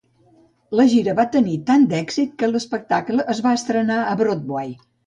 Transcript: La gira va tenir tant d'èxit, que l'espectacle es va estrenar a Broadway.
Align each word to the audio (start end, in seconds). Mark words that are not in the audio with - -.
La 0.79 0.85
gira 0.93 1.15
va 1.19 1.25
tenir 1.35 1.59
tant 1.69 1.85
d'èxit, 1.93 2.35
que 2.41 2.51
l'espectacle 2.53 3.31
es 3.37 3.47
va 3.49 3.57
estrenar 3.61 4.05
a 4.11 4.21
Broadway. 4.25 4.79